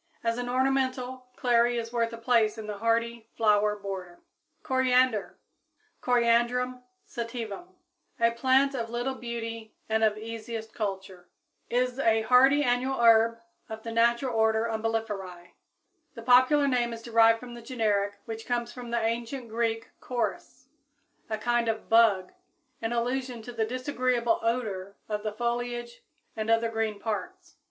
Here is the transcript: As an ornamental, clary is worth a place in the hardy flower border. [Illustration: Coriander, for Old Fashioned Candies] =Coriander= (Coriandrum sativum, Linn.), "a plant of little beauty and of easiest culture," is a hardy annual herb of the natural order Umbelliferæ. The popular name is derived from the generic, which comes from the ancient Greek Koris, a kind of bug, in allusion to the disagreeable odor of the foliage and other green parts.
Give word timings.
As 0.23 0.39
an 0.39 0.49
ornamental, 0.49 1.27
clary 1.35 1.77
is 1.77 1.93
worth 1.93 2.11
a 2.11 2.17
place 2.17 2.57
in 2.57 2.65
the 2.65 2.79
hardy 2.79 3.27
flower 3.37 3.75
border. 3.75 4.23
[Illustration: 4.55 4.63
Coriander, 4.63 5.37
for 5.99 6.15
Old 6.17 6.25
Fashioned 6.25 6.25
Candies] 6.25 6.49
=Coriander= 6.49 6.69
(Coriandrum 6.71 6.83
sativum, 7.07 7.67
Linn.), 8.19 8.31
"a 8.31 8.35
plant 8.35 8.73
of 8.73 8.89
little 8.89 9.13
beauty 9.13 9.75
and 9.87 10.03
of 10.03 10.17
easiest 10.17 10.73
culture," 10.73 11.29
is 11.69 11.99
a 11.99 12.23
hardy 12.23 12.63
annual 12.63 12.99
herb 12.99 13.41
of 13.69 13.83
the 13.83 13.91
natural 13.91 14.35
order 14.35 14.63
Umbelliferæ. 14.65 15.49
The 16.15 16.23
popular 16.23 16.67
name 16.67 16.93
is 16.93 17.03
derived 17.03 17.39
from 17.39 17.53
the 17.53 17.61
generic, 17.61 18.15
which 18.25 18.47
comes 18.47 18.73
from 18.73 18.89
the 18.89 18.99
ancient 18.99 19.49
Greek 19.49 19.91
Koris, 20.01 20.65
a 21.29 21.37
kind 21.37 21.67
of 21.67 21.89
bug, 21.89 22.33
in 22.81 22.91
allusion 22.91 23.43
to 23.43 23.51
the 23.51 23.65
disagreeable 23.65 24.39
odor 24.41 24.95
of 25.07 25.21
the 25.21 25.31
foliage 25.31 26.01
and 26.35 26.49
other 26.49 26.71
green 26.71 26.99
parts. 26.99 27.57